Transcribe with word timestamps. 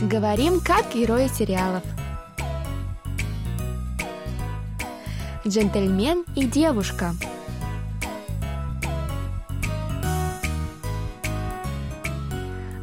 Говорим 0.00 0.58
как 0.58 0.92
герои 0.92 1.28
сериалов. 1.28 1.84
Джентльмен 5.46 6.24
и 6.34 6.46
девушка. 6.46 7.14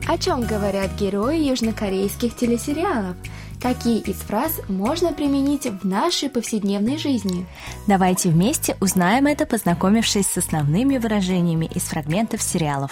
О 0.07 0.17
чем 0.17 0.41
говорят 0.41 0.91
герои 0.97 1.38
южнокорейских 1.49 2.34
телесериалов? 2.34 3.17
Какие 3.62 3.99
из 3.99 4.16
фраз 4.16 4.62
можно 4.70 5.12
применить 5.12 5.66
в 5.66 5.85
нашей 5.85 6.30
повседневной 6.30 6.98
жизни? 6.98 7.45
Давайте 7.88 8.30
вместе 8.30 8.77
узнаем 8.80 9.27
это, 9.27 9.45
познакомившись 9.45 10.27
с 10.27 10.38
основными 10.38 10.98
выражениями 10.98 11.66
из 11.66 11.84
фрагментов 11.84 12.41
сериалов. 12.41 12.91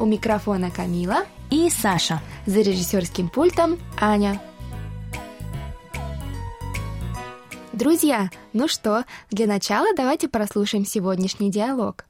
У 0.00 0.06
микрофона 0.06 0.70
Камила 0.70 1.24
и 1.49 1.69
Саша. 1.69 2.21
За 2.45 2.61
режиссерским 2.61 3.29
пультом 3.29 3.77
Аня. 3.99 4.41
Друзья, 7.73 8.29
ну 8.53 8.67
что, 8.67 9.03
для 9.31 9.47
начала 9.47 9.87
давайте 9.95 10.27
прослушаем 10.29 10.85
сегодняшний 10.85 11.51
диалог. 11.51 12.05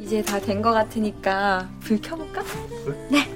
이제 0.00 0.22
다 0.22 0.38
된 0.40 0.62
것 0.62 0.72
같으니까 0.72 1.68
불 1.82 2.00
켜볼까? 2.00 2.42
네. 3.10 3.26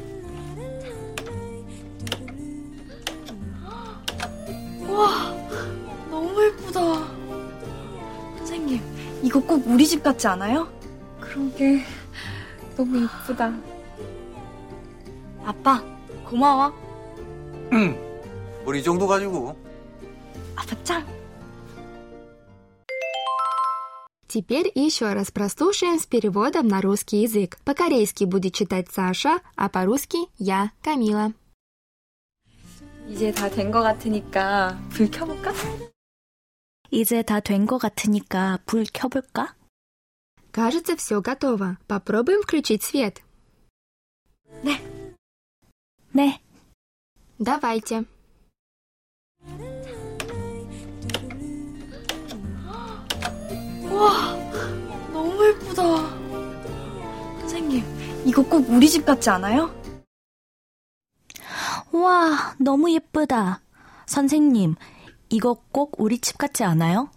와, 4.89 5.35
너무 6.11 6.45
예쁘다. 6.47 6.81
선생님, 8.39 8.81
이거 9.23 9.41
꼭 9.41 9.67
우리 9.67 9.87
집 9.87 10.03
같지 10.03 10.27
않아요? 10.29 10.69
그러게, 11.21 11.83
너무 12.77 13.03
예쁘다. 13.03 13.53
아빠, 15.47 15.83
고마워. 16.29 16.73
응. 17.73 17.97
우리 18.65 18.81
이 18.81 18.83
정도 18.83 19.07
가지고. 19.07 19.57
아빠 20.57 20.77
짱. 20.85 21.05
Теперь 24.29 24.73
еще 24.75 25.13
раз 25.13 25.31
прослушаем 25.31 25.99
с 25.99 26.07
переводом 26.07 26.67
на 26.67 26.81
русский 26.81 27.21
язык. 27.21 27.59
По-корейски 27.65 28.25
будет 28.25 28.55
читать 28.55 28.89
Саша, 28.91 29.41
а 29.57 29.69
по-русски 29.69 30.17
я, 30.39 30.71
Камила. 30.83 31.33
이제 33.09 33.31
다 33.33 33.51
된 33.51 33.71
것 33.71 33.83
같으니까 33.83 34.79
불 34.91 35.11
켜볼까? 35.11 35.53
이제 36.91 37.23
다 37.23 37.41
된 37.41 37.67
것 37.67 37.79
같으니까 37.79 38.61
불 38.65 38.85
켜볼까? 38.87 39.55
Кажется, 40.51 40.97
все 40.97 41.21
готово. 41.21 41.77
Попробуем 41.89 42.43
включить 42.43 42.83
свет. 42.83 43.21
네. 44.63 44.79
네. 46.17 46.41
Давайте. 47.39 48.05
와, 53.91 54.37
너무 55.13 55.47
예쁘다. 55.49 55.83
선생님, 57.41 57.85
이거 58.27 58.43
꼭 58.43 58.69
우리 58.69 58.89
집 58.89 59.05
같지 59.05 59.31
않아요? 59.31 59.75
와, 61.93 62.55
너무 62.59 62.91
예쁘다. 62.93 63.61
선생님, 64.07 64.77
이거 65.31 65.55
꼭 65.73 66.01
우리 66.01 66.19
집 66.19 66.39
같지 66.39 66.65
않아요? 66.65 67.11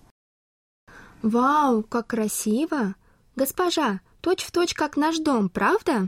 Вау, 1.22 1.82
как 1.90 2.08
красиво! 2.08 2.94
Госпожа, 3.36 4.00
точь-в-точь 4.22 4.74
как 4.76 4.96
наш 4.96 5.20
дом, 5.20 5.50
правда? 5.50 6.08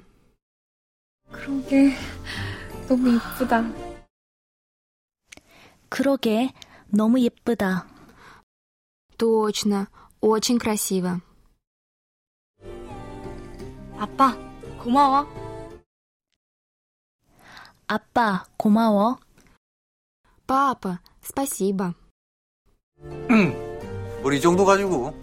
그러게, 1.31 1.95
너무 2.91 3.15
예쁘다. 3.15 3.63
그러게, 5.89 6.51
너무 6.87 7.19
예쁘다. 7.19 7.87
Точно, 9.17 9.87
очень 10.21 10.57
красиво. 10.59 11.21
아빠, 13.97 14.35
고마워. 14.83 15.25
아빠, 17.87 18.45
고마워. 18.57 19.17
Папа, 20.45 20.99
спасибо. 21.23 21.93
응. 23.29 23.53
우리 24.23 24.37
이 24.37 24.41
정도 24.41 24.65
가지고. 24.65 25.13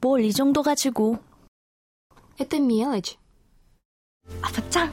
뭘 0.00 0.20
이 0.22 0.32
정도 0.32 0.62
가지고. 0.62 1.18
Это 2.38 2.58
мелочь. 2.58 3.16
아빠 4.42 4.60
짱. 4.70 4.92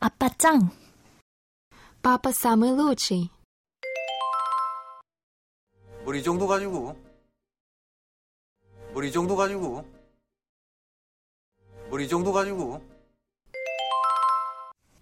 아빠 0.00 0.28
짱. 0.38 0.70
Папа 2.02 2.32
самый 2.32 2.72
лучший. 2.72 3.30
우리 6.04 6.20
이 6.20 6.22
정도 6.22 6.46
가지고. 6.46 6.94
우리 8.94 9.08
이 9.08 9.12
정도 9.12 9.36
가지고. 9.36 9.84
우리 11.90 12.04
이 12.04 12.08
정도 12.08 12.32
가지고. 12.32 12.82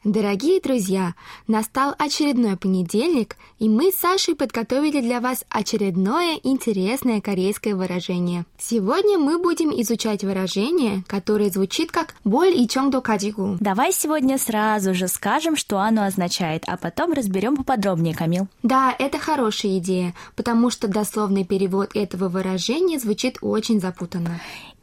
Дорогие 0.07 0.61
друзья, 0.61 1.15
настал 1.47 1.93
очередной 1.99 2.55
понедельник, 2.55 3.35
и 3.59 3.67
мы 3.67 3.91
с 3.91 3.95
Сашей 3.95 4.35
подготовили 4.35 5.01
для 5.01 5.19
вас 5.19 5.43
очередное 5.49 6.39
интересное 6.43 7.19
корейское 7.19 7.75
выражение. 7.75 8.45
Сегодня 8.57 9.17
мы 9.17 9.37
будем 9.37 9.69
изучать 9.81 10.23
выражение, 10.23 11.03
которое 11.07 11.49
звучит 11.49 11.91
как 11.91 12.15
«боль 12.23 12.57
и 12.57 12.69
чонгдо 12.69 13.01
кадигу». 13.01 13.57
Давай 13.59 13.91
сегодня 13.91 14.37
сразу 14.37 14.93
же 14.93 15.09
скажем, 15.09 15.57
что 15.57 15.77
оно 15.79 16.05
означает, 16.05 16.63
а 16.67 16.77
потом 16.77 17.11
разберем 17.11 17.57
поподробнее, 17.57 18.15
Камил. 18.15 18.47
Да, 18.63 18.95
это 18.97 19.19
хорошая 19.19 19.77
идея, 19.79 20.13
потому 20.37 20.69
что 20.69 20.87
дословный 20.87 21.43
перевод 21.43 21.89
этого 21.95 22.29
выражения 22.29 22.97
звучит 22.97 23.39
очень 23.41 23.81
запутанно. 23.81 24.39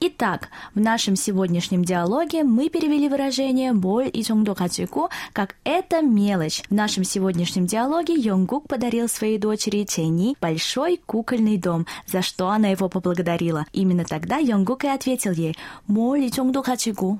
Итак, 0.06 0.50
в 0.74 0.80
нашем 0.80 1.16
сегодняшнем 1.16 1.82
диалоге 1.82 2.44
мы 2.44 2.68
перевели 2.68 3.08
выражение 3.08 3.72
«боль 3.72 4.10
и 4.12 4.22
чонгдо 4.22 4.54
качеку» 4.54 5.08
как 5.32 5.56
«это 5.64 6.02
мелочь». 6.02 6.62
В 6.68 6.74
нашем 6.74 7.04
сегодняшнем 7.04 7.64
диалоге 7.64 8.12
Йонгук 8.12 8.68
подарил 8.68 9.08
своей 9.08 9.38
дочери 9.38 9.84
Ченни 9.84 10.36
большой 10.42 11.00
кукольный 11.06 11.56
дом, 11.56 11.86
за 12.06 12.20
что 12.20 12.50
она 12.50 12.68
его 12.68 12.90
поблагодарила. 12.90 13.64
Именно 13.72 14.04
тогда 14.04 14.36
Йонгук 14.36 14.84
и 14.84 14.88
ответил 14.88 15.32
ей 15.32 15.56
«моль 15.86 16.24
и 16.24 16.30
чонгдо 16.30 16.60
качеку». 16.60 17.18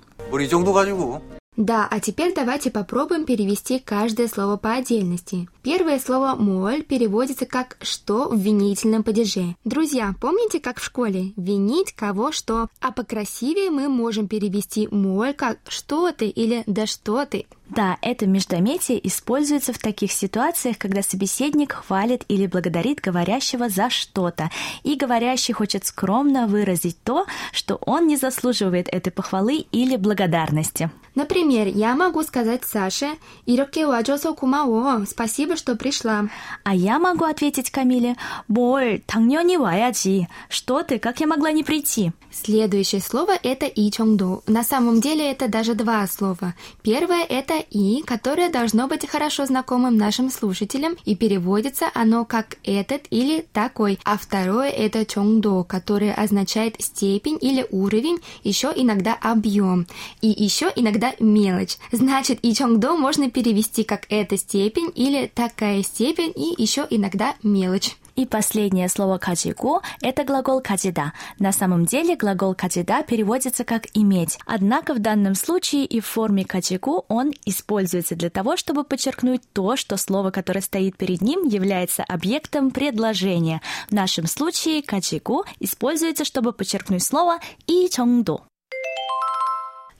Да, 1.57 1.87
а 1.89 2.01
теперь 2.01 2.35
давайте 2.35 2.71
попробуем 2.71 3.25
перевести 3.25 3.79
каждое 3.79 4.27
слово 4.27 4.57
по 4.57 4.73
отдельности. 4.73 5.49
Первое 5.63 5.99
слово 6.01 6.35
«моль» 6.35 6.83
переводится 6.83 7.47
как 7.47 7.77
«что» 7.81 8.29
в 8.29 8.37
винительном 8.37 9.05
падеже. 9.05 9.55
Друзья, 9.65 10.15
помните, 10.21 10.59
как 10.59 10.81
в 10.81 10.85
школе? 10.85 11.33
Винить 11.37 11.93
кого 11.93 12.33
что. 12.33 12.69
А 12.81 12.91
покрасивее 12.91 13.71
мы 13.71 13.89
можем 13.89 14.27
перевести 14.27 14.89
«моль» 14.91 15.35
как 15.35 15.59
«что 15.69 16.11
ты» 16.13 16.27
или 16.27 16.65
«да 16.67 16.87
что 16.87 17.25
ты». 17.25 17.47
Да, 17.70 17.98
это 18.02 18.26
междометие 18.26 19.06
используется 19.08 19.74
в 19.74 19.78
таких 19.78 20.12
ситуациях, 20.12 20.80
когда 20.80 21.04
собеседник 21.04 21.74
хвалит 21.74 22.24
или 22.28 22.48
благодарит 22.48 23.00
говорящего 23.00 23.70
за 23.70 23.92
что-то, 23.92 24.50
и 24.84 24.96
говорящий 24.96 25.54
хочет 25.54 25.86
скромно 25.86 26.48
выразить 26.48 26.98
то, 27.04 27.26
что 27.52 27.76
он 27.86 28.08
не 28.08 28.18
заслуживает 28.18 28.90
этой 28.92 29.12
похвалы 29.12 29.66
или 29.72 29.98
благодарности. 29.98 30.90
Например, 31.14 31.68
я 31.68 31.96
могу 31.96 32.24
сказать 32.24 32.64
Саше 32.64 33.18
«이렇게 33.46 33.86
와줘서 33.86 34.34
고마워, 34.34 35.06
спасибо, 35.06 35.56
что 35.56 35.76
пришла». 35.76 36.30
А 36.64 36.74
я 36.74 36.98
могу 36.98 37.26
ответить 37.26 37.72
Камиле 37.72 38.16
«뭘, 38.48 39.02
당연히 39.06 39.58
와야지, 39.58 40.28
что 40.50 40.82
ты, 40.82 40.98
как 40.98 41.20
я 41.20 41.28
могла 41.28 41.52
не 41.52 41.64
прийти?» 41.64 42.14
Следующее 42.32 43.02
слово 43.02 43.34
это 43.42 43.66
и 43.66 43.92
чонгду. 43.92 44.44
На 44.48 44.64
самом 44.64 45.02
деле 45.02 45.30
это 45.32 45.48
даже 45.48 45.74
два 45.74 46.06
слова. 46.08 46.54
Первое 46.84 47.24
это 47.24 47.53
и, 47.59 48.03
которое 48.03 48.51
должно 48.51 48.89
быть 48.89 49.09
хорошо 49.09 49.47
знакомым 49.47 49.97
нашим 49.97 50.31
слушателям, 50.31 50.97
и 51.05 51.15
переводится 51.17 51.91
оно 51.95 52.25
как 52.25 52.57
этот 52.65 53.03
или 53.11 53.47
такой. 53.53 53.99
А 54.05 54.17
второе 54.19 54.71
это 54.71 55.05
чонгдо, 55.05 55.65
которое 55.65 56.15
означает 56.15 56.77
степень 56.81 57.39
или 57.41 57.67
уровень, 57.71 58.19
еще 58.43 58.73
иногда 58.75 59.15
объем, 59.15 59.87
и 60.21 60.29
еще 60.29 60.73
иногда 60.75 61.15
мелочь. 61.19 61.77
Значит, 61.93 62.39
и 62.43 62.55
чонгдо 62.55 62.95
можно 62.95 63.31
перевести 63.31 63.85
как 63.85 64.07
эта 64.09 64.37
степень 64.37 64.91
или 64.95 65.31
такая 65.33 65.83
степень, 65.83 66.33
и 66.35 66.61
еще 66.63 66.87
иногда 66.91 67.35
мелочь. 67.43 67.97
И 68.17 68.27
последнее 68.27 68.89
слово 68.89 69.19
«каджиго»— 69.19 69.81
это 70.01 70.25
глагол 70.25 70.61
«каджида». 70.61 71.13
На 71.39 71.53
самом 71.53 71.85
деле 71.85 72.17
глагол 72.17 72.55
«каджида» 72.55 73.03
переводится 73.03 73.65
как 73.65 73.87
«иметь». 73.95 74.39
Однако 74.47 74.95
в 74.95 75.01
данном 75.01 75.35
случае 75.35 75.85
и 75.85 76.01
в 76.01 76.07
форме 76.07 76.45
«каджиго» 76.45 77.03
он 77.09 77.33
используется 77.45 78.15
для 78.15 78.31
того, 78.31 78.57
чтобы 78.57 78.85
подчеркнуть 78.85 79.43
то, 79.53 79.77
что 79.77 79.97
слово, 79.97 80.31
которое 80.31 80.61
стоит 80.61 80.97
перед 80.97 81.23
ним, 81.23 81.49
является 81.49 82.05
объектом 82.05 82.71
предложения. 82.71 83.61
В 83.89 83.93
нашем 83.93 84.27
случае 84.27 84.83
«каджиго» 84.83 85.43
используется, 85.59 86.25
чтобы 86.25 86.53
подчеркнуть 86.53 87.03
слово 87.03 87.39
«и 87.67 87.89
정도». 87.89 88.43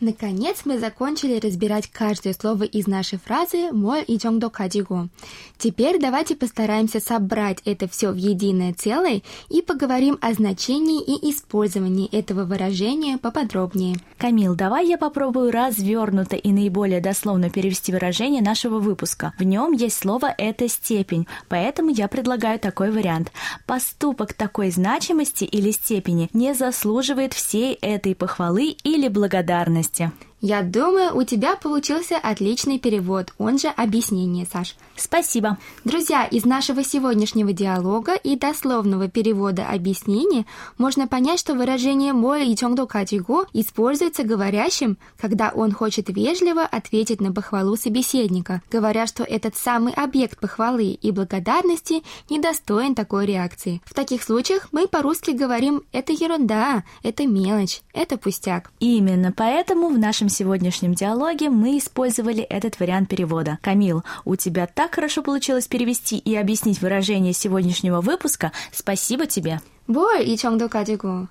Наконец 0.05 0.67
мы 0.67 0.79
закончили 0.79 1.39
разбирать 1.39 1.89
каждое 1.91 2.35
слово 2.35 2.65
из 2.65 2.87
нашей 2.87 3.19
фразы 3.19 3.73
«моль 3.73 4.05
и 4.07 4.19
чонгдо 4.19 4.51
кадиго». 4.51 5.09
Теперь 5.57 5.99
давайте 5.99 6.37
постараемся 6.37 7.01
собрать 7.01 7.61
это 7.65 7.89
все 7.89 8.11
в 8.11 8.17
единое 8.17 8.75
целое 8.75 9.23
и 9.49 9.63
поговорим 9.63 10.19
о 10.21 10.35
значении 10.35 11.03
и 11.03 11.31
использовании 11.31 12.07
этого 12.15 12.45
выражения 12.45 13.17
поподробнее. 13.17 13.97
Камил, 14.19 14.55
давай 14.55 14.87
я 14.87 14.99
попробую 14.99 15.51
развернуто 15.51 16.37
и 16.37 16.53
наиболее 16.53 17.01
дословно 17.01 17.49
перевести 17.49 17.91
выражение 17.91 18.43
нашего 18.43 18.81
выпуска. 18.81 19.33
В 19.39 19.43
нем 19.43 19.73
есть 19.73 19.97
слово 19.97 20.35
«это 20.37 20.69
степень», 20.69 21.27
поэтому 21.49 21.89
я 21.89 22.09
предлагаю 22.09 22.59
такой 22.59 22.91
вариант. 22.91 23.33
Поступок 23.65 24.35
такой 24.35 24.71
значимости 24.71 25.45
или 25.45 25.71
степени 25.71 26.29
не 26.35 26.53
заслуживает 26.53 27.33
всей 27.33 27.73
этой 27.81 28.15
похвалы 28.15 28.77
или 28.85 29.09
благодарности 29.09 29.94
подкасте. 29.95 30.34
Я 30.47 30.61
думаю, 30.61 31.17
у 31.17 31.23
тебя 31.23 31.57
получился 31.57 32.19
отличный 32.19 32.79
перевод, 32.79 33.33
он 33.39 33.59
же 33.59 33.69
объяснение, 33.69 34.45
Саш. 34.45 34.77
Спасибо. 34.95 35.57
Друзья, 35.85 36.27
из 36.27 36.45
нашего 36.45 36.85
сегодняшнего 36.85 37.55
диалога 37.55 38.15
и 38.15 38.37
дословного 38.37 39.09
перевода 39.09 39.67
объяснения 39.67 40.45
можно 40.77 41.09
понять, 41.09 41.41
что 41.41 41.55
выражение 41.55 42.13
«мой 42.13 42.47
и 42.47 42.55
чонгдо 42.55 42.85
катиго» 42.85 43.47
используется 43.55 44.23
говорящим, 44.23 44.99
когда 45.19 45.49
он 45.49 45.73
хочет 45.73 46.11
вежливо 46.11 46.61
ответить 46.65 47.23
на 47.23 47.33
похвалу 47.33 47.79
собеседника, 47.79 48.61
говоря, 48.71 49.07
что 49.07 49.23
этот 49.23 49.57
самый 49.57 49.95
объект 49.95 50.39
похвалы 50.39 50.89
и 50.89 51.11
благодарности 51.11 52.03
недостоин 52.29 52.95
такой 52.95 53.25
реакции. 53.25 53.81
В 53.87 53.95
таких 53.95 54.23
случаях 54.23 54.69
мы 54.73 54.89
по-русски 54.89 55.31
говорим 55.31 55.85
«это 55.91 56.13
ерунда», 56.13 56.85
«это 57.03 57.27
мелочь», 57.27 57.81
«это 57.95 58.19
пустяк». 58.19 58.71
Именно 58.79 59.33
поэтому 59.35 59.89
в 59.89 59.99
нашем 59.99 60.29
сегодняшнем 60.34 60.96
диалоге 60.96 61.52
мы 61.52 61.78
использовали 61.78 62.42
этот 62.42 62.80
вариант 62.80 63.10
перевода. 63.10 63.60
Камил, 63.62 64.04
у 64.26 64.36
тебя 64.36 64.66
так 64.66 64.96
хорошо 64.96 65.22
получилось 65.22 65.68
перевести 65.68 66.18
и 66.18 66.36
объяснить 66.36 66.82
выражение 66.82 67.34
сегодняшнего 67.34 68.02
выпуска. 68.02 68.52
Спасибо 68.72 69.28
тебе. 69.28 69.62
뭘 69.88 70.22
이 70.22 70.38
정도 70.38 70.70
가지고. 70.70 71.28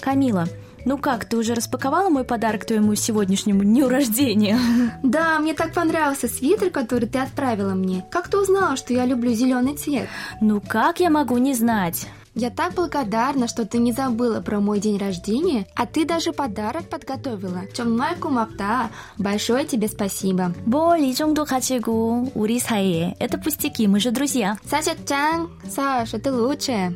Камила, 0.00 0.48
ну 0.84 0.96
как, 0.96 1.24
ты 1.26 1.36
уже 1.36 1.54
распаковала 1.54 2.08
мой 2.08 2.24
подарок 2.24 2.64
твоему 2.64 2.94
сегодняшнему 2.94 3.64
дню 3.64 3.88
рождения? 3.88 4.58
Да, 5.02 5.38
мне 5.38 5.54
так 5.54 5.74
понравился 5.74 6.28
свитер, 6.28 6.70
который 6.70 7.08
ты 7.08 7.18
отправила 7.18 7.74
мне. 7.74 8.04
Как 8.10 8.28
ты 8.28 8.38
узнала, 8.38 8.76
что 8.76 8.92
я 8.94 9.04
люблю 9.04 9.32
зеленый 9.32 9.76
цвет? 9.76 10.08
Ну 10.40 10.60
как 10.60 11.00
я 11.00 11.10
могу 11.10 11.36
не 11.38 11.54
знать? 11.54 12.06
Я 12.34 12.50
так 12.50 12.74
благодарна, 12.74 13.48
что 13.48 13.66
ты 13.66 13.78
не 13.78 13.92
забыла 13.92 14.40
про 14.40 14.60
мой 14.60 14.78
день 14.78 14.96
рождения, 14.96 15.66
а 15.74 15.86
ты 15.86 16.04
даже 16.04 16.32
подарок 16.32 16.88
подготовила. 16.88 17.62
정말 17.74 18.14
고맙다. 18.16 18.90
Большое 19.18 19.64
тебе 19.64 19.88
спасибо. 19.88 20.54
뭘 20.64 21.12
정도 21.14 21.44
가지고 21.44 22.30
우리 22.34 22.60
사이에 22.60 23.16
это 23.18 23.38
пустяки, 23.38 23.88
мы 23.88 23.98
же 23.98 24.12
друзья. 24.12 24.56
Саша 24.64 24.94
Чан, 25.04 25.50
Саша, 25.68 26.18
ты 26.20 26.30
лучшая. 26.32 26.94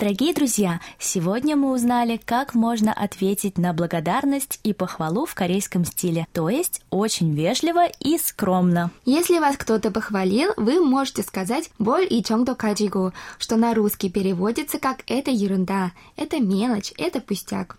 Дорогие 0.00 0.32
друзья, 0.32 0.80
сегодня 0.98 1.56
мы 1.56 1.74
узнали, 1.74 2.18
как 2.24 2.54
можно 2.54 2.90
ответить 2.90 3.58
на 3.58 3.74
благодарность 3.74 4.58
и 4.62 4.72
похвалу 4.72 5.26
в 5.26 5.34
корейском 5.34 5.84
стиле, 5.84 6.26
то 6.32 6.48
есть 6.48 6.80
очень 6.88 7.34
вежливо 7.34 7.84
и 7.86 8.16
скромно. 8.16 8.92
Если 9.04 9.38
вас 9.38 9.58
кто-то 9.58 9.90
похвалил, 9.90 10.54
вы 10.56 10.82
можете 10.82 11.22
сказать 11.22 11.70
«боль 11.78 12.06
и 12.08 12.24
чонгдо 12.24 12.54
каджигу», 12.54 13.12
что 13.38 13.56
на 13.56 13.74
русский 13.74 14.08
переводится 14.08 14.78
как 14.78 15.02
«это 15.06 15.30
ерунда», 15.30 15.92
«это 16.16 16.40
мелочь», 16.40 16.94
«это 16.96 17.20
пустяк». 17.20 17.76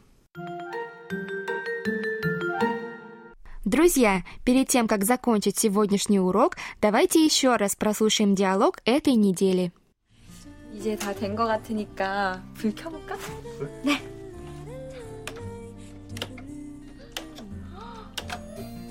Друзья, 3.66 4.24
перед 4.46 4.68
тем, 4.68 4.88
как 4.88 5.06
закончить 5.06 5.58
сегодняшний 5.58 6.20
урок, 6.20 6.58
давайте 6.82 7.26
еще 7.26 7.56
раз 7.56 7.76
прослушаем 7.76 8.36
диалог 8.36 8.78
этой 8.86 9.14
недели. 9.14 9.72
이제 10.74 10.96
다 10.96 11.14
된 11.14 11.36
것 11.36 11.46
같으니까 11.46 12.42
불 12.56 12.74
켜볼까? 12.74 13.16
네. 13.84 14.02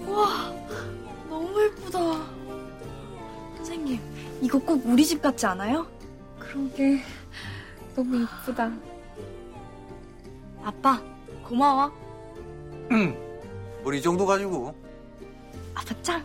와, 0.07 0.53
너무 1.29 1.63
예쁘다. 1.65 1.99
선생님, 3.57 4.01
이거 4.43 4.59
꼭 4.59 4.83
우리 4.87 5.05
집 5.05 5.23
같지 5.23 5.47
않아요? 5.47 5.87
그러게, 6.39 7.01
너무 7.95 8.23
예쁘다. 8.23 8.71
아빠, 10.63 11.01
고마워. 11.47 11.93
응. 12.93 13.17
우리 13.85 13.99
이 13.99 14.03
정도 14.03 14.27
가지고. 14.27 14.75
아빠 15.75 15.95
짱. 16.03 16.25